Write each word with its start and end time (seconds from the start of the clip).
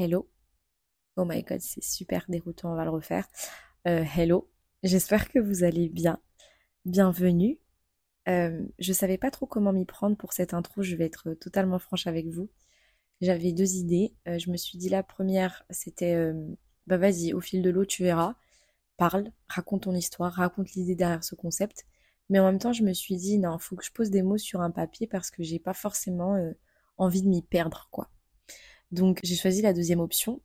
Hello. 0.00 0.30
Oh 1.16 1.24
my 1.24 1.42
god, 1.42 1.58
c'est 1.58 1.82
super 1.82 2.24
déroutant, 2.28 2.70
on 2.72 2.76
va 2.76 2.84
le 2.84 2.90
refaire. 2.90 3.26
Euh, 3.88 4.04
hello. 4.16 4.48
J'espère 4.84 5.28
que 5.28 5.40
vous 5.40 5.64
allez 5.64 5.88
bien. 5.88 6.20
Bienvenue. 6.84 7.58
Euh, 8.28 8.64
je 8.78 8.92
savais 8.92 9.18
pas 9.18 9.32
trop 9.32 9.46
comment 9.46 9.72
m'y 9.72 9.84
prendre 9.86 10.16
pour 10.16 10.32
cette 10.32 10.54
intro, 10.54 10.82
je 10.82 10.94
vais 10.94 11.06
être 11.06 11.34
totalement 11.34 11.80
franche 11.80 12.06
avec 12.06 12.28
vous. 12.28 12.48
J'avais 13.20 13.50
deux 13.50 13.74
idées. 13.74 14.14
Euh, 14.28 14.38
je 14.38 14.52
me 14.52 14.56
suis 14.56 14.78
dit 14.78 14.88
la 14.88 15.02
première, 15.02 15.64
c'était 15.68 16.14
euh, 16.14 16.46
bah 16.86 16.96
vas-y, 16.96 17.32
au 17.32 17.40
fil 17.40 17.60
de 17.60 17.70
l'eau, 17.70 17.84
tu 17.84 18.04
verras. 18.04 18.36
Parle, 18.98 19.32
raconte 19.48 19.82
ton 19.82 19.96
histoire, 19.96 20.32
raconte 20.32 20.74
l'idée 20.74 20.94
derrière 20.94 21.24
ce 21.24 21.34
concept. 21.34 21.86
Mais 22.28 22.38
en 22.38 22.44
même 22.44 22.60
temps, 22.60 22.72
je 22.72 22.84
me 22.84 22.92
suis 22.92 23.16
dit 23.16 23.36
non, 23.40 23.58
faut 23.58 23.74
que 23.74 23.84
je 23.84 23.90
pose 23.90 24.10
des 24.10 24.22
mots 24.22 24.38
sur 24.38 24.60
un 24.60 24.70
papier 24.70 25.08
parce 25.08 25.32
que 25.32 25.42
j'ai 25.42 25.58
pas 25.58 25.74
forcément 25.74 26.36
envie 26.98 27.22
de 27.22 27.28
m'y 27.28 27.42
perdre, 27.42 27.88
quoi. 27.90 28.08
Donc 28.90 29.20
j'ai 29.22 29.36
choisi 29.36 29.62
la 29.62 29.72
deuxième 29.72 30.00
option 30.00 30.40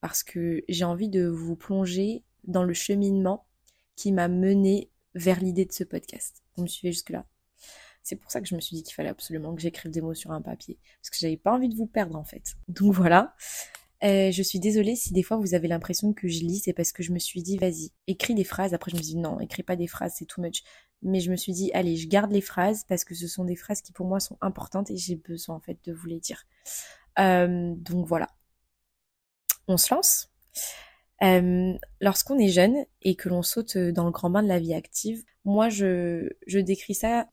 parce 0.00 0.22
que 0.22 0.62
j'ai 0.68 0.84
envie 0.84 1.08
de 1.08 1.26
vous 1.26 1.56
plonger 1.56 2.24
dans 2.44 2.64
le 2.64 2.74
cheminement 2.74 3.46
qui 3.96 4.12
m'a 4.12 4.28
mené 4.28 4.90
vers 5.14 5.40
l'idée 5.40 5.64
de 5.64 5.72
ce 5.72 5.84
podcast. 5.84 6.42
Vous 6.56 6.62
me 6.62 6.68
suivez 6.68 6.92
jusque-là 6.92 7.26
C'est 8.02 8.16
pour 8.16 8.30
ça 8.30 8.40
que 8.40 8.48
je 8.48 8.54
me 8.54 8.60
suis 8.60 8.76
dit 8.76 8.82
qu'il 8.82 8.94
fallait 8.94 9.08
absolument 9.08 9.54
que 9.54 9.62
j'écrive 9.62 9.90
des 9.90 10.00
mots 10.00 10.14
sur 10.14 10.32
un 10.32 10.42
papier 10.42 10.78
parce 11.00 11.10
que 11.10 11.16
j'avais 11.18 11.36
pas 11.36 11.52
envie 11.52 11.68
de 11.68 11.74
vous 11.74 11.86
perdre 11.86 12.16
en 12.16 12.24
fait. 12.24 12.54
Donc 12.68 12.92
voilà. 12.92 13.34
Euh, 14.02 14.30
je 14.30 14.42
suis 14.42 14.58
désolée 14.60 14.96
si 14.96 15.14
des 15.14 15.22
fois 15.22 15.38
vous 15.38 15.54
avez 15.54 15.68
l'impression 15.68 16.12
que 16.12 16.28
je 16.28 16.40
lis, 16.40 16.58
c'est 16.64 16.74
parce 16.74 16.92
que 16.92 17.02
je 17.02 17.12
me 17.12 17.18
suis 17.18 17.42
dit 17.42 17.56
vas-y, 17.56 17.92
écris 18.06 18.34
des 18.34 18.44
phrases. 18.44 18.74
Après 18.74 18.90
je 18.90 18.96
me 18.96 19.02
suis 19.02 19.14
dit 19.14 19.20
non, 19.20 19.40
écris 19.40 19.62
pas 19.62 19.76
des 19.76 19.86
phrases, 19.86 20.14
c'est 20.18 20.26
too 20.26 20.42
much. 20.42 20.62
Mais 21.02 21.20
je 21.20 21.30
me 21.30 21.36
suis 21.36 21.52
dit 21.52 21.70
allez, 21.72 21.96
je 21.96 22.08
garde 22.08 22.30
les 22.30 22.40
phrases 22.40 22.84
parce 22.88 23.04
que 23.04 23.14
ce 23.14 23.26
sont 23.26 23.44
des 23.44 23.56
phrases 23.56 23.80
qui 23.80 23.92
pour 23.92 24.06
moi 24.06 24.20
sont 24.20 24.36
importantes 24.42 24.90
et 24.90 24.96
j'ai 24.96 25.16
besoin 25.16 25.56
en 25.56 25.60
fait 25.60 25.78
de 25.84 25.92
vous 25.92 26.06
les 26.06 26.20
dire. 26.20 26.44
Euh, 27.18 27.74
donc 27.76 28.06
voilà. 28.06 28.28
On 29.68 29.76
se 29.76 29.94
lance. 29.94 30.30
Euh, 31.22 31.74
Lorsqu'on 32.00 32.38
est 32.38 32.48
jeune 32.48 32.84
et 33.02 33.14
que 33.16 33.28
l'on 33.28 33.42
saute 33.42 33.78
dans 33.78 34.04
le 34.04 34.10
grand 34.10 34.30
bain 34.30 34.42
de 34.42 34.48
la 34.48 34.58
vie 34.58 34.74
active, 34.74 35.24
moi 35.44 35.68
je, 35.68 36.28
je 36.46 36.58
décris 36.58 36.94
ça 36.94 37.28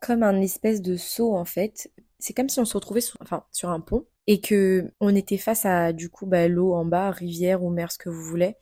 comme 0.00 0.22
un 0.22 0.40
espèce 0.40 0.82
de 0.82 0.96
saut 0.96 1.34
en 1.34 1.44
fait. 1.44 1.90
C'est 2.18 2.34
comme 2.34 2.48
si 2.48 2.60
on 2.60 2.64
se 2.64 2.74
retrouvait 2.74 3.00
sur, 3.00 3.18
enfin, 3.20 3.44
sur 3.52 3.70
un 3.70 3.80
pont 3.80 4.06
et 4.26 4.40
que 4.40 4.92
on 5.00 5.14
était 5.14 5.36
face 5.38 5.64
à 5.66 5.92
du 5.92 6.10
coup 6.10 6.26
bah, 6.26 6.48
l'eau 6.48 6.74
en 6.74 6.84
bas, 6.84 7.10
rivière 7.10 7.62
ou 7.62 7.70
mer, 7.70 7.92
ce 7.92 7.98
que 7.98 8.08
vous 8.08 8.22
voulez. 8.22 8.56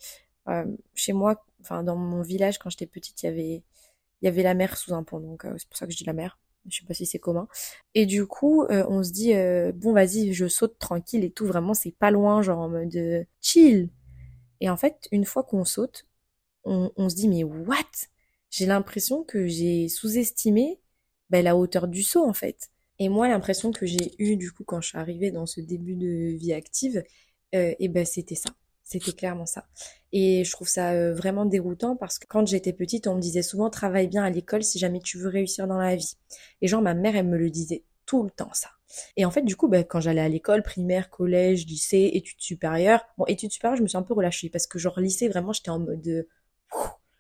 Euh, 0.49 0.65
chez 0.95 1.13
moi, 1.13 1.45
enfin 1.61 1.83
dans 1.83 1.97
mon 1.97 2.23
village 2.23 2.59
quand 2.59 2.71
j'étais 2.71 2.87
petite, 2.87 3.23
il 3.23 3.27
y 3.27 3.29
avait 3.29 3.63
il 4.23 4.27
y 4.27 4.29
avait 4.29 4.43
la 4.43 4.55
mer 4.55 4.77
sous 4.77 4.95
un 4.95 5.05
pont, 5.05 5.21
donc 5.21 5.45
euh, 5.45 5.55
c'est 5.59 5.69
pour 5.69 5.77
ça 5.77 5.87
que 5.87 5.93
je 5.93 5.99
dis 5.99 6.05
la 6.05 6.13
mer. 6.15 6.39
Je 6.69 6.79
sais 6.79 6.87
pas 6.87 6.95
si 6.95 7.07
c'est 7.07 7.19
commun. 7.19 7.49
Et 7.95 8.07
du 8.07 8.27
coup, 8.27 8.65
euh, 8.65 8.85
on 8.89 9.03
se 9.03 9.13
dit 9.13 9.35
euh, 9.35 9.73
bon 9.73 9.93
vas-y, 9.93 10.33
je 10.33 10.49
saute 10.49 10.79
tranquille 10.79 11.25
et 11.25 11.31
tout. 11.31 11.47
Vraiment, 11.47 11.75
c'est 11.75 11.93
pas 11.93 12.11
loin, 12.11 12.43
genre 12.43 12.61
en 12.61 12.69
mode 12.69 12.95
euh, 12.97 13.25
chill. 13.41 13.91
Et 14.61 14.71
en 14.71 14.77
fait, 14.77 15.09
une 15.13 15.25
fois 15.25 15.43
qu'on 15.45 15.65
saute, 15.65 16.07
on, 16.65 17.09
se 17.11 17.15
dit 17.17 17.29
mais 17.29 17.45
what? 17.45 17.77
J'ai 18.51 18.67
l'impression 18.67 19.25
que 19.25 19.47
j'ai 19.47 19.89
sous-estimé 19.89 20.81
ben, 21.31 21.45
la 21.45 21.57
hauteur 21.57 21.89
du 21.89 22.03
saut 22.03 22.25
en 22.25 22.33
fait. 22.33 22.71
Et 22.99 23.09
moi, 23.09 23.29
l'impression 23.29 23.73
que 23.73 23.87
j'ai 23.87 24.15
eue 24.19 24.37
du 24.37 24.53
coup 24.53 24.65
quand 24.65 24.81
je 24.81 24.89
suis 24.89 24.99
arrivée 24.99 25.31
dans 25.31 25.47
ce 25.47 25.61
début 25.61 25.97
de 25.97 26.37
vie 26.37 26.53
active, 26.53 27.03
et 27.53 27.89
ben 27.89 28.05
c'était 28.05 28.35
ça. 28.35 28.51
C'était 28.95 29.13
clairement 29.13 29.47
ça. 29.47 29.67
Et 30.13 30.45
je 30.45 30.51
trouve 30.53 30.69
ça 30.69 30.93
euh, 30.93 31.13
vraiment 31.13 31.47
déroutant 31.47 31.97
parce 31.97 32.21
que 32.21 32.27
quand 32.29 32.47
j'étais 32.47 32.73
petite, 32.73 33.09
on 33.09 33.17
me 33.17 33.21
disait 33.21 33.43
souvent 33.43 33.69
travaille 33.69 34.07
bien 34.07 34.23
à 34.23 34.31
l'école 34.31 34.63
si 34.63 34.79
jamais 34.79 35.01
tu 35.01 35.19
veux 35.19 35.29
réussir 35.29 35.67
dans 35.67 35.79
la 35.79 35.97
vie. 35.97 36.17
Et 36.63 36.69
genre 36.69 36.81
ma 36.81 36.95
mère, 36.95 37.17
elle 37.17 37.27
me 37.27 37.37
le 37.37 37.51
disait 37.51 37.83
tout 38.07 38.23
le 38.23 38.31
temps 38.31 38.53
ça. 38.53 38.71
Et 39.17 39.25
en 39.25 39.33
fait, 39.33 39.43
du 39.43 39.57
coup, 39.57 39.67
bah, 39.67 39.83
quand 39.83 40.01
j'allais 40.01 40.21
à 40.21 40.29
l'école, 40.29 40.63
primaire, 40.63 41.11
collège, 41.11 41.67
lycée, 41.67 42.11
études 42.15 42.41
supérieures, 42.41 43.05
bon, 43.19 43.25
études 43.27 43.51
supérieures, 43.51 43.77
je 43.77 43.83
me 43.83 43.89
suis 43.89 43.99
un 43.99 44.03
peu 44.03 44.15
relâchée 44.15 44.49
parce 44.49 44.69
que 44.69 44.79
genre 44.79 45.01
lycée, 45.01 45.29
vraiment, 45.29 45.53
j'étais 45.53 45.71
en 45.71 45.81
mode, 45.81 46.07
euh, 46.07 46.29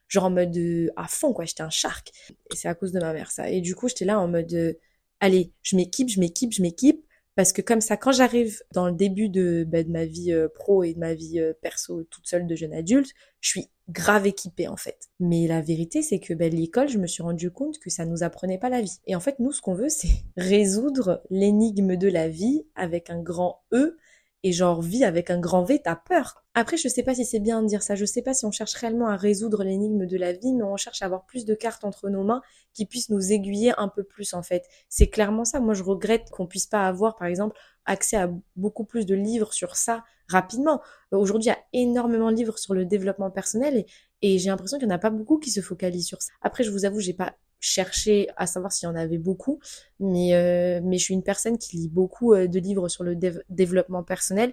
genre 0.06 0.24
en 0.26 0.30
mode 0.30 0.56
euh, 0.56 0.90
à 0.94 1.08
fond, 1.08 1.32
quoi, 1.32 1.44
j'étais 1.44 1.62
un 1.62 1.70
shark. 1.70 2.12
Et 2.52 2.56
c'est 2.56 2.68
à 2.68 2.74
cause 2.76 2.92
de 2.92 3.00
ma 3.00 3.12
mère, 3.12 3.32
ça. 3.32 3.50
Et 3.50 3.60
du 3.60 3.74
coup, 3.74 3.88
j'étais 3.88 4.04
là 4.04 4.20
en 4.20 4.28
mode, 4.28 4.78
allez, 5.18 5.52
je 5.62 5.74
m'équipe, 5.74 6.08
je 6.08 6.20
m'équipe, 6.20 6.52
je 6.52 6.62
m'équipe. 6.62 7.03
Parce 7.36 7.52
que 7.52 7.62
comme 7.62 7.80
ça, 7.80 7.96
quand 7.96 8.12
j'arrive 8.12 8.62
dans 8.72 8.86
le 8.86 8.92
début 8.92 9.28
de, 9.28 9.66
de 9.68 9.90
ma 9.90 10.04
vie 10.04 10.32
euh, 10.32 10.48
pro 10.48 10.84
et 10.84 10.94
de 10.94 11.00
ma 11.00 11.14
vie 11.14 11.40
euh, 11.40 11.52
perso 11.60 12.04
toute 12.04 12.26
seule 12.26 12.46
de 12.46 12.54
jeune 12.54 12.72
adulte, 12.72 13.10
je 13.40 13.48
suis 13.48 13.70
grave 13.88 14.26
équipée 14.26 14.68
en 14.68 14.76
fait. 14.76 15.08
Mais 15.18 15.46
la 15.46 15.60
vérité, 15.60 16.02
c'est 16.02 16.20
que 16.20 16.32
bah, 16.32 16.48
l'école, 16.48 16.88
je 16.88 16.98
me 16.98 17.06
suis 17.06 17.22
rendu 17.22 17.50
compte 17.50 17.78
que 17.78 17.90
ça 17.90 18.06
nous 18.06 18.22
apprenait 18.22 18.58
pas 18.58 18.68
la 18.68 18.80
vie. 18.80 19.00
Et 19.06 19.16
en 19.16 19.20
fait, 19.20 19.40
nous, 19.40 19.52
ce 19.52 19.60
qu'on 19.60 19.74
veut, 19.74 19.88
c'est 19.90 20.24
résoudre 20.36 21.22
l'énigme 21.30 21.96
de 21.96 22.08
la 22.08 22.28
vie 22.28 22.66
avec 22.76 23.10
un 23.10 23.20
grand 23.20 23.62
E 23.72 23.96
et 24.44 24.52
genre 24.52 24.82
vie 24.82 25.04
avec 25.04 25.30
un 25.30 25.40
grand 25.40 25.64
V, 25.64 25.80
t'as 25.82 25.96
peur. 25.96 26.44
Après, 26.52 26.76
je 26.76 26.86
sais 26.86 27.02
pas 27.02 27.14
si 27.14 27.24
c'est 27.24 27.40
bien 27.40 27.62
de 27.62 27.66
dire 27.66 27.82
ça, 27.82 27.94
je 27.94 28.04
sais 28.04 28.20
pas 28.20 28.34
si 28.34 28.44
on 28.44 28.52
cherche 28.52 28.74
réellement 28.74 29.08
à 29.08 29.16
résoudre 29.16 29.64
l'énigme 29.64 30.04
de 30.04 30.16
la 30.18 30.32
vie, 30.32 30.52
mais 30.52 30.62
on 30.62 30.76
cherche 30.76 31.00
à 31.00 31.06
avoir 31.06 31.24
plus 31.24 31.46
de 31.46 31.54
cartes 31.54 31.82
entre 31.82 32.10
nos 32.10 32.22
mains 32.22 32.42
qui 32.74 32.84
puissent 32.84 33.08
nous 33.08 33.32
aiguiller 33.32 33.72
un 33.78 33.88
peu 33.88 34.04
plus 34.04 34.34
en 34.34 34.42
fait. 34.42 34.68
C'est 34.90 35.08
clairement 35.08 35.46
ça. 35.46 35.60
Moi, 35.60 35.72
je 35.72 35.82
regrette 35.82 36.28
qu'on 36.30 36.46
puisse 36.46 36.66
pas 36.66 36.86
avoir, 36.86 37.16
par 37.16 37.26
exemple, 37.26 37.56
accès 37.86 38.18
à 38.18 38.30
beaucoup 38.54 38.84
plus 38.84 39.06
de 39.06 39.14
livres 39.14 39.54
sur 39.54 39.76
ça 39.76 40.04
rapidement. 40.28 40.80
Aujourd'hui, 41.10 41.46
il 41.46 41.52
y 41.52 41.52
a 41.52 41.58
énormément 41.72 42.30
de 42.30 42.36
livres 42.36 42.58
sur 42.58 42.74
le 42.74 42.84
développement 42.84 43.30
personnel 43.30 43.84
et 44.22 44.38
j'ai 44.38 44.50
l'impression 44.50 44.78
qu'il 44.78 44.88
n'y 44.88 44.92
en 44.94 44.96
a 44.96 45.00
pas 45.00 45.10
beaucoup 45.10 45.38
qui 45.38 45.50
se 45.50 45.60
focalisent 45.60 46.06
sur 46.06 46.22
ça. 46.22 46.32
Après, 46.40 46.64
je 46.64 46.70
vous 46.70 46.84
avoue, 46.84 47.00
j'ai 47.00 47.14
pas 47.14 47.34
cherché 47.60 48.28
à 48.36 48.46
savoir 48.46 48.72
s'il 48.72 48.88
y 48.88 48.92
en 48.92 48.94
avait 48.96 49.18
beaucoup, 49.18 49.58
mais, 49.98 50.34
euh, 50.34 50.80
mais 50.82 50.98
je 50.98 51.04
suis 51.04 51.14
une 51.14 51.22
personne 51.22 51.58
qui 51.58 51.76
lit 51.76 51.88
beaucoup 51.88 52.34
euh, 52.34 52.46
de 52.46 52.58
livres 52.58 52.88
sur 52.88 53.04
le 53.04 53.14
dév- 53.14 53.42
développement 53.48 54.02
personnel 54.02 54.52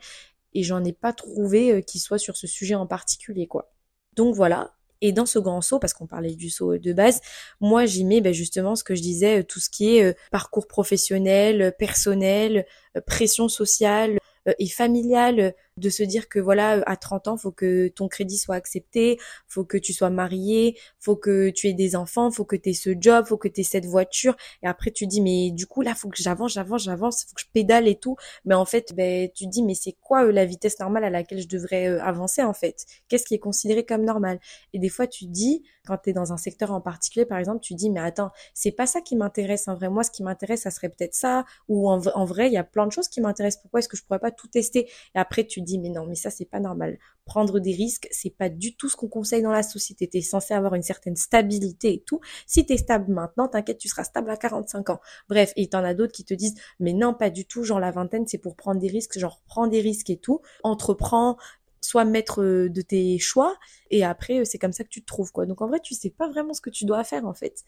et 0.54 0.64
j'en 0.64 0.84
ai 0.84 0.94
pas 0.94 1.14
trouvé 1.14 1.72
euh, 1.72 1.82
qui 1.82 2.00
soit 2.00 2.18
sur 2.18 2.38
ce 2.38 2.48
sujet 2.48 2.76
en 2.76 2.88
particulier, 2.88 3.48
quoi. 3.48 3.74
Donc 4.16 4.36
voilà. 4.36 4.74
Et 5.02 5.14
dans 5.14 5.26
ce 5.26 5.40
grand 5.40 5.62
saut, 5.62 5.80
parce 5.80 5.94
qu'on 5.94 6.06
parlait 6.06 6.36
du 6.36 6.50
saut 6.50 6.78
de 6.78 6.94
base, 6.94 7.22
moi 7.60 7.86
j'y 7.86 8.06
mets 8.06 8.22
ben, 8.22 8.34
justement 8.34 8.76
ce 8.76 8.84
que 8.84 8.94
je 8.96 9.02
disais, 9.02 9.40
euh, 9.40 9.44
tout 9.44 9.60
ce 9.60 9.70
qui 9.70 9.98
est 9.98 10.04
euh, 10.04 10.14
parcours 10.32 10.68
professionnel, 10.68 11.62
euh, 11.62 11.72
personnel, 11.72 12.66
euh, 12.96 13.02
pression 13.02 13.50
sociale 13.50 14.18
euh, 14.48 14.54
et 14.60 14.68
familiale, 14.68 15.40
euh, 15.40 15.52
de 15.82 15.90
se 15.90 16.04
dire 16.04 16.30
que 16.30 16.40
voilà, 16.40 16.78
euh, 16.78 16.84
à 16.86 16.96
30 16.96 17.28
ans, 17.28 17.38
faut 17.38 17.52
que 17.52 17.90
ton 17.90 18.08
crédit 18.08 18.38
soit 18.38 18.56
accepté, 18.56 19.20
faut 19.48 19.66
que 19.66 19.78
tu 19.78 19.92
sois 19.94 20.10
marié, 20.10 20.78
faut 21.00 21.16
que 21.16 21.50
tu 21.50 21.68
aies 21.68 21.74
des 21.74 21.96
enfants, 21.96 22.32
faut 22.32 22.46
que 22.46 22.56
tu 22.56 22.70
aies 22.70 22.74
ce 22.74 22.92
job, 22.98 23.26
faut 23.28 23.38
que 23.38 23.48
tu 23.48 23.62
aies 23.62 23.64
cette 23.66 23.86
voiture. 23.86 24.36
Et 24.64 24.68
après 24.68 24.92
tu 24.92 25.08
dis 25.08 25.22
mais 25.22 25.52
du 25.52 25.66
coup 25.68 25.82
là, 25.82 25.96
faut 25.96 26.10
que 26.10 26.22
j'avance, 26.22 26.54
j'avance, 26.54 26.84
j'avance, 26.84 27.26
faut 27.26 27.36
que 27.36 27.42
je 27.42 27.48
pédale 27.54 27.88
et 27.88 27.96
tout. 27.96 28.16
Mais 28.46 28.56
en 28.56 28.66
fait, 28.66 28.94
ben 28.96 29.30
tu 29.34 29.48
dis 29.48 29.64
mais 29.64 29.74
c'est 29.76 29.96
quoi 30.02 30.26
euh, 30.26 30.32
la 30.32 30.46
vitesse 30.46 30.80
normale 30.80 31.04
à 31.04 31.10
laquelle 31.10 31.42
je 31.42 31.48
devrais 31.48 31.88
euh, 31.88 32.02
avancer 32.04 32.44
en 32.44 32.54
fait? 32.54 32.86
Qu'est-ce 33.08 33.26
qui 33.26 33.34
est 33.36 33.40
considéré 33.40 33.86
comme 33.86 34.06
normal? 34.06 34.40
Et 34.74 34.80
des 34.80 34.90
fois 34.90 35.08
tu 35.08 35.26
dis 35.26 35.64
quand 35.86 35.98
tu 35.98 36.12
es 36.12 36.14
dans 36.14 36.32
un 36.32 36.38
secteur 36.38 36.72
en 36.72 36.82
particulier 36.82 37.26
par 37.26 37.40
exemple, 37.40 37.62
tu 37.62 37.74
dis 37.74 37.90
mais 37.90 38.00
attends, 38.00 38.32
c'est 38.54 38.72
pas 38.72 38.86
ça 38.88 39.02
qui 39.02 39.16
m'intéresse 39.16 39.68
en 39.68 39.76
vrai. 39.76 39.90
Moi 39.90 40.04
ce 40.04 40.12
qui 40.12 40.24
m'intéresse, 40.24 40.62
ça 40.62 40.72
serait 40.72 40.90
peut-être 40.90 41.16
ça 41.16 41.46
ou 41.68 41.90
en, 41.90 42.26
vrai, 42.26 42.48
il 42.48 42.54
y 42.54 42.58
a 42.58 42.64
plein 42.64 42.86
de 42.86 42.92
choses 42.92 43.08
qui 43.08 43.22
m'intéressent. 43.22 43.62
Pourquoi 43.62 43.80
est-ce 43.80 43.90
que 43.90 43.98
je 43.98 44.04
pourrais 44.04 44.20
pas 44.20 44.32
tout 44.32 44.48
tester? 44.48 44.90
Et 45.16 45.20
après 45.20 45.46
tu 45.46 45.62
dis 45.62 45.71
mais 45.78 45.90
non, 45.90 46.06
mais 46.06 46.16
ça 46.16 46.30
c'est 46.30 46.46
pas 46.46 46.60
normal. 46.60 46.98
Prendre 47.26 47.60
des 47.60 47.74
risques, 47.74 48.08
c'est 48.12 48.36
pas 48.36 48.50
du 48.50 48.76
tout 48.76 48.90
ce 48.90 48.96
qu'on 48.96 49.08
conseille 49.08 49.42
dans 49.42 49.52
la 49.52 49.64
société. 49.64 50.08
T'es 50.08 50.22
censé 50.22 50.54
avoir 50.54 50.76
une 50.76 50.82
certaine 50.84 51.16
stabilité 51.16 51.94
et 51.94 52.02
tout. 52.02 52.20
Si 52.48 52.66
t'es 52.66 52.78
stable 52.78 53.12
maintenant, 53.14 53.48
t'inquiète, 53.48 53.78
tu 53.78 53.88
seras 53.88 54.04
stable 54.04 54.30
à 54.30 54.38
45 54.38 54.90
ans. 54.90 55.02
Bref, 55.30 55.54
et 55.56 55.68
t'en 55.70 55.84
as 55.84 55.94
d'autres 55.94 56.14
qui 56.14 56.26
te 56.26 56.34
disent, 56.34 56.56
mais 56.80 56.94
non, 56.94 57.14
pas 57.14 57.30
du 57.30 57.46
tout, 57.46 57.64
genre 57.64 57.80
la 57.80 57.92
vingtaine, 57.92 58.28
c'est 58.28 58.38
pour 58.38 58.56
prendre 58.56 58.80
des 58.80 58.88
risques, 58.88 59.18
genre 59.20 59.42
prends 59.46 59.68
des 59.68 59.82
risques 59.82 60.10
et 60.10 60.18
tout. 60.18 60.42
Entreprends, 60.64 61.38
sois 61.82 62.06
maître 62.06 62.42
euh, 62.42 62.70
de 62.70 62.82
tes 62.82 63.20
choix, 63.20 63.58
et 63.90 64.04
après, 64.04 64.40
euh, 64.40 64.46
c'est 64.46 64.58
comme 64.58 64.74
ça 64.74 64.84
que 64.84 64.90
tu 64.90 65.02
te 65.02 65.08
trouves, 65.08 65.32
quoi. 65.32 65.46
Donc 65.46 65.62
en 65.62 65.68
vrai, 65.68 65.80
tu 65.80 65.96
sais 65.96 66.10
pas 66.10 66.30
vraiment 66.30 66.54
ce 66.54 66.62
que 66.62 66.70
tu 66.70 66.86
dois 66.86 67.04
faire, 67.04 67.26
en 67.26 67.34
fait. 67.34 67.64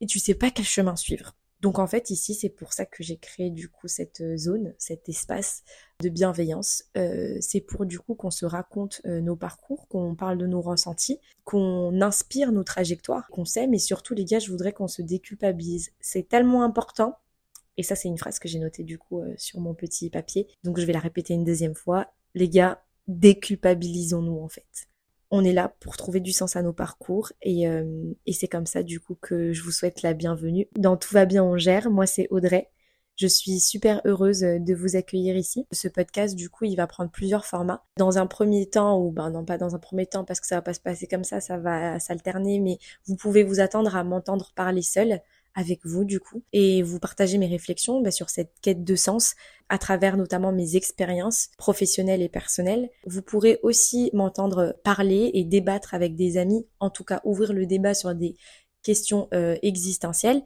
Et 0.00 0.06
tu 0.06 0.18
sais 0.18 0.34
pas 0.34 0.50
quel 0.50 0.64
chemin 0.64 0.96
suivre. 0.96 1.34
Donc 1.64 1.78
en 1.78 1.86
fait, 1.86 2.10
ici, 2.10 2.34
c'est 2.34 2.50
pour 2.50 2.74
ça 2.74 2.84
que 2.84 3.02
j'ai 3.02 3.16
créé 3.16 3.48
du 3.48 3.70
coup 3.70 3.88
cette 3.88 4.20
euh, 4.20 4.36
zone, 4.36 4.74
cet 4.76 5.08
espace 5.08 5.62
de 6.02 6.10
bienveillance. 6.10 6.84
Euh, 6.98 7.38
c'est 7.40 7.62
pour 7.62 7.86
du 7.86 7.98
coup 7.98 8.14
qu'on 8.14 8.30
se 8.30 8.44
raconte 8.44 9.00
euh, 9.06 9.22
nos 9.22 9.34
parcours, 9.34 9.88
qu'on 9.88 10.14
parle 10.14 10.36
de 10.36 10.46
nos 10.46 10.60
ressentis, 10.60 11.20
qu'on 11.44 12.02
inspire 12.02 12.52
nos 12.52 12.64
trajectoires, 12.64 13.28
qu'on 13.28 13.46
s'aime 13.46 13.72
et 13.72 13.78
surtout 13.78 14.12
les 14.12 14.26
gars, 14.26 14.40
je 14.40 14.50
voudrais 14.50 14.74
qu'on 14.74 14.88
se 14.88 15.00
déculpabilise. 15.00 15.92
C'est 16.00 16.28
tellement 16.28 16.64
important. 16.64 17.16
Et 17.78 17.82
ça, 17.82 17.96
c'est 17.96 18.08
une 18.08 18.18
phrase 18.18 18.38
que 18.38 18.46
j'ai 18.46 18.58
notée 18.58 18.82
du 18.84 18.98
coup 18.98 19.22
sur 19.38 19.58
mon 19.60 19.72
petit 19.72 20.10
papier. 20.10 20.46
Donc 20.64 20.78
je 20.78 20.84
vais 20.84 20.92
la 20.92 21.00
répéter 21.00 21.32
une 21.32 21.44
deuxième 21.44 21.74
fois. 21.74 22.12
Les 22.34 22.50
gars, 22.50 22.84
déculpabilisons-nous 23.08 24.38
en 24.38 24.48
fait. 24.48 24.86
On 25.30 25.44
est 25.44 25.52
là 25.52 25.74
pour 25.80 25.96
trouver 25.96 26.20
du 26.20 26.32
sens 26.32 26.56
à 26.56 26.62
nos 26.62 26.72
parcours 26.72 27.32
et, 27.42 27.68
euh, 27.68 28.12
et 28.26 28.32
c'est 28.32 28.48
comme 28.48 28.66
ça 28.66 28.82
du 28.82 29.00
coup 29.00 29.16
que 29.20 29.52
je 29.52 29.62
vous 29.62 29.70
souhaite 29.70 30.02
la 30.02 30.14
bienvenue. 30.14 30.68
Dans 30.76 30.96
Tout 30.96 31.12
va 31.14 31.24
bien, 31.24 31.42
on 31.42 31.56
gère. 31.56 31.90
Moi, 31.90 32.06
c'est 32.06 32.28
Audrey. 32.30 32.70
Je 33.16 33.28
suis 33.28 33.60
super 33.60 34.00
heureuse 34.04 34.40
de 34.40 34.74
vous 34.74 34.96
accueillir 34.96 35.36
ici. 35.36 35.66
Ce 35.70 35.86
podcast, 35.86 36.34
du 36.34 36.50
coup, 36.50 36.64
il 36.64 36.74
va 36.74 36.88
prendre 36.88 37.12
plusieurs 37.12 37.46
formats. 37.46 37.84
Dans 37.96 38.18
un 38.18 38.26
premier 38.26 38.68
temps, 38.68 38.98
ou 39.00 39.12
ben 39.12 39.30
non 39.30 39.44
pas 39.44 39.56
dans 39.56 39.76
un 39.76 39.78
premier 39.78 40.06
temps 40.06 40.24
parce 40.24 40.40
que 40.40 40.48
ça 40.48 40.56
va 40.56 40.62
pas 40.62 40.74
se 40.74 40.80
passer 40.80 41.06
comme 41.06 41.22
ça, 41.22 41.40
ça 41.40 41.56
va 41.56 42.00
s'alterner, 42.00 42.58
mais 42.58 42.78
vous 43.06 43.14
pouvez 43.14 43.44
vous 43.44 43.60
attendre 43.60 43.94
à 43.94 44.02
m'entendre 44.02 44.50
parler 44.56 44.82
seule 44.82 45.20
avec 45.54 45.80
vous 45.84 46.04
du 46.04 46.20
coup 46.20 46.42
et 46.52 46.82
vous 46.82 46.98
partager 46.98 47.38
mes 47.38 47.46
réflexions 47.46 48.00
bah, 48.00 48.10
sur 48.10 48.30
cette 48.30 48.52
quête 48.60 48.84
de 48.84 48.96
sens 48.96 49.34
à 49.68 49.78
travers 49.78 50.16
notamment 50.16 50.52
mes 50.52 50.76
expériences 50.76 51.48
professionnelles 51.56 52.22
et 52.22 52.28
personnelles. 52.28 52.90
Vous 53.06 53.22
pourrez 53.22 53.58
aussi 53.62 54.10
m'entendre 54.12 54.76
parler 54.84 55.30
et 55.34 55.44
débattre 55.44 55.94
avec 55.94 56.16
des 56.16 56.36
amis, 56.36 56.66
en 56.80 56.90
tout 56.90 57.04
cas 57.04 57.20
ouvrir 57.24 57.52
le 57.52 57.66
débat 57.66 57.94
sur 57.94 58.14
des 58.14 58.36
questions 58.82 59.28
euh, 59.32 59.56
existentielles. 59.62 60.42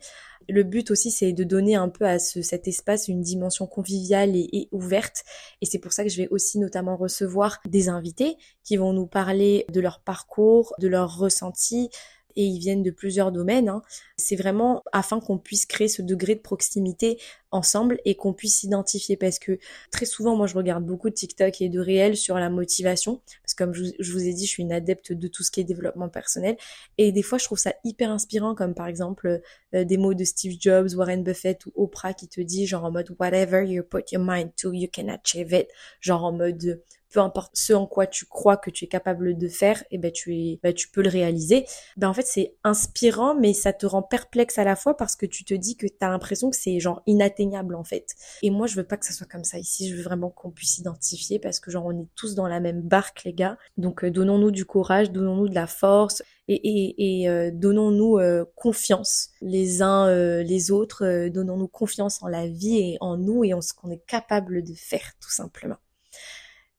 Le 0.49 0.63
but 0.63 0.91
aussi, 0.91 1.11
c'est 1.11 1.33
de 1.33 1.45
donner 1.45 1.75
un 1.75 1.91
peu 1.91 2.07
à 2.07 2.19
ce, 2.19 2.41
cet 2.41 2.69
espace 2.69 3.09
une 3.09 3.21
dimension 3.21 3.67
conviviale 3.67 4.35
et, 4.35 4.49
et 4.53 4.69
ouverte. 4.73 5.25
Et 5.61 5.67
c'est 5.67 5.79
pour 5.79 5.93
ça 5.93 6.05
que 6.05 6.09
je 6.09 6.17
vais 6.17 6.29
aussi 6.29 6.59
notamment 6.59 6.97
recevoir 6.97 7.59
des 7.69 7.91
invités 7.91 8.37
qui 8.65 8.77
vont 8.77 8.95
nous 8.95 9.07
parler 9.07 9.67
de 9.71 9.81
leur 9.81 10.01
parcours, 10.01 10.75
de 10.79 10.89
leurs 10.89 11.19
ressentis, 11.19 11.91
et 12.39 12.45
ils 12.45 12.61
viennent 12.61 12.85
de 12.85 12.93
plusieurs 12.93 13.33
domaines. 13.33 13.69
Hein. 13.69 13.83
C'est 14.17 14.37
vraiment 14.37 14.85
afin 14.93 15.19
qu'on 15.19 15.39
puisse 15.39 15.67
créer 15.67 15.89
ce 15.89 16.03
degré 16.03 16.37
de 16.37 16.41
proximité 16.41 17.19
ensemble 17.51 17.99
et 18.05 18.15
qu'on 18.15 18.33
puisse 18.33 18.61
s'identifier 18.61 19.17
parce 19.17 19.41
que 19.41 19.59
très 19.91 20.05
souvent 20.05 20.37
moi 20.37 20.47
je 20.47 20.55
regarde 20.55 20.85
beaucoup 20.85 21.11
de 21.11 21.15
TikTok 21.15 21.61
et 21.61 21.69
de 21.69 21.81
réels 21.81 22.17
sur 22.17 22.37
la 22.37 22.49
motivation 22.49 23.21
parce 23.43 23.55
que 23.55 23.65
comme 23.65 23.75
je 23.75 24.13
vous, 24.13 24.23
ai 24.23 24.35
dit 24.35 24.45
je 24.47 24.51
suis 24.51 24.63
une 24.63 24.73
adepte 24.73 25.13
de 25.13 25.29
tout 25.29 25.43
ce 25.43 25.51
qui 25.51 25.61
est 25.61 25.65
développement 25.65 26.09
personnel 26.09 26.57
et 26.99 27.11
des 27.11 27.23
fois 27.23 27.39
je 27.39 27.45
trouve 27.45 27.59
ça 27.59 27.73
hyper 27.85 28.11
inspirant 28.11 28.55
comme 28.55 28.75
par 28.75 28.87
exemple 28.87 29.41
euh, 29.75 29.85
des 29.85 29.97
mots 29.97 30.15
de 30.15 30.25
Steve 30.25 30.59
Jobs, 30.61 30.95
Warren 30.95 31.25
Buffett 31.25 31.65
ou 31.67 31.73
Oprah 31.75 32.13
qui 32.13 32.29
te 32.29 32.41
dit 32.41 32.67
genre 32.67 32.85
en 32.85 32.93
mode 32.93 33.17
whatever 33.19 33.65
you 33.67 33.83
put 33.83 34.13
your 34.13 34.23
mind 34.23 34.51
to 34.57 34.73
you 34.73 34.89
can 34.95 35.09
achieve 35.09 35.53
it 35.53 35.69
genre 36.01 36.25
en 36.25 36.33
mode 36.33 36.83
peu 37.11 37.21
importe 37.21 37.53
ce 37.55 37.73
en 37.73 37.87
quoi 37.87 38.07
tu 38.07 38.27
crois 38.27 38.57
que 38.57 38.71
tu 38.71 38.85
es 38.85 38.89
capable 38.89 39.37
de 39.37 39.49
faire, 39.49 39.83
et 39.91 39.97
eh 39.97 39.99
ben 39.99 40.13
tu 40.13 40.35
es, 40.35 40.61
ben 40.63 40.75
tu 40.75 40.89
peux 40.89 41.03
le 41.03 41.09
réaliser. 41.09 41.65
Ben 41.97 42.09
en 42.09 42.15
fait 42.15 42.27
c'est 42.27 42.55
inspirant, 42.65 43.35
mais 43.35 43.55
ça 43.55 43.73
te 43.73 43.87
rend 43.87 44.03
perplexe 44.03 44.59
à 44.59 44.65
la 44.65 44.77
fois 44.77 44.97
parce 44.97 45.17
que 45.17 45.27
tu 45.27 45.45
te 45.45 45.55
dis 45.55 45.77
que 45.77 45.87
tu 45.87 45.97
as 46.01 46.09
l'impression 46.09 46.51
que 46.51 46.57
c'est 46.57 46.79
genre 46.81 47.03
inatteignable 47.07 47.75
en 47.75 47.85
fait. 47.85 48.15
Et 48.43 48.51
moi 48.51 48.67
je 48.67 48.77
veux 48.77 48.85
pas 48.85 48.97
que 48.97 49.07
ça 49.07 49.13
soit 49.13 49.27
comme 49.27 49.45
ça 49.45 49.59
ici. 49.59 49.89
Je 49.89 49.97
veux 49.97 50.03
vraiment 50.03 50.31
qu'on 50.31 50.51
puisse 50.51 50.75
s'identifier 50.75 51.39
parce 51.39 51.61
que 51.61 51.71
genre 51.71 51.87
on 51.87 51.99
est 52.03 52.09
tous 52.15 52.35
dans 52.35 52.49
la 52.49 52.61
même 52.61 52.83
barque 52.83 53.25
les 53.25 53.33
gars. 53.33 53.59
Donc 53.77 54.05
euh, 54.05 54.11
donnons-nous 54.11 54.51
du 54.51 54.65
courage, 54.65 55.11
donnons-nous 55.11 55.49
de 55.49 55.55
la 55.55 55.67
force 55.67 56.23
et, 56.49 56.55
et, 56.55 57.23
et 57.23 57.29
euh, 57.29 57.51
donnons-nous 57.53 58.19
euh, 58.19 58.45
confiance 58.55 59.31
les 59.41 59.83
uns 59.83 60.09
les 60.43 60.71
autres. 60.71 61.29
donnons-nous 61.29 61.69
confiance 61.69 62.23
en 62.23 62.29
la 62.29 62.47
vie 62.47 62.79
et 62.79 62.97
en 63.01 63.17
nous 63.17 63.45
et 63.45 63.55
en 63.55 63.61
ce 63.61 63.73
qu'on 63.73 63.91
est 63.91 64.05
capable 64.07 64.63
de 64.63 64.75
faire 64.75 65.13
tout 65.21 65.31
simplement. 65.31 65.77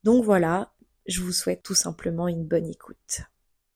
Donc 0.04 0.24
voilà, 0.24 0.74
je 1.08 1.22
vous 1.22 1.32
souhaite 1.32 1.64
tout 1.64 1.76
simplement 1.76 2.28
une 2.28 2.46
bonne 2.46 2.68
écoute. 2.68 3.22